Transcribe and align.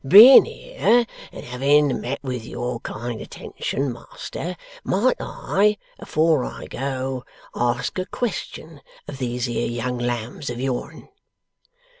Being 0.03 0.45
here 0.45 1.05
and 1.31 1.45
having 1.45 2.01
met 2.01 2.23
with 2.23 2.43
your 2.43 2.79
kind 2.79 3.21
attention, 3.21 3.93
Master, 3.93 4.57
might 4.83 5.17
I, 5.19 5.77
afore 5.99 6.43
I 6.43 6.65
go, 6.65 7.23
ask 7.53 7.99
a 7.99 8.07
question 8.07 8.81
of 9.07 9.19
these 9.19 9.45
here 9.45 9.67
young 9.67 9.99
lambs 9.99 10.49
of 10.49 10.59
yourn? 10.59 11.09